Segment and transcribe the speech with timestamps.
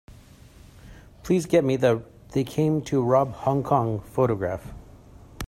[1.21, 2.01] Please get me the
[2.31, 4.73] They Came to Rob Hong Kong photograph.